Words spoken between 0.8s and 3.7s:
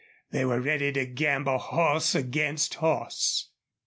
to gamble horse against horse.